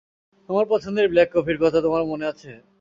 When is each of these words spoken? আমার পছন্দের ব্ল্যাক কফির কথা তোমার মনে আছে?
আমার 0.49 0.65
পছন্দের 0.69 1.05
ব্ল্যাক 1.09 1.29
কফির 1.33 1.57
কথা 1.63 1.79
তোমার 1.81 2.03
মনে 2.05 2.25
আছে? 2.31 2.51